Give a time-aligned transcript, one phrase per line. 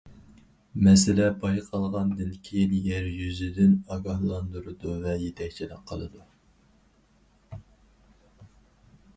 [0.85, 6.25] مەسىلە بايقالغاندىن كېيىن يەر يۈزىدىن ئاگاھلاندۇرىدۇ ۋە يېتەكچىلىك قىلىدۇ.